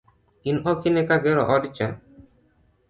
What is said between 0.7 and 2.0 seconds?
okine ka agero odcha?